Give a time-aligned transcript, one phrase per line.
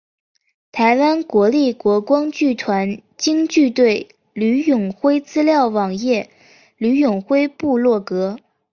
[0.71, 6.31] 台湾国立国光剧团京剧队吕永辉资料网页
[6.77, 8.39] 吕永辉部落格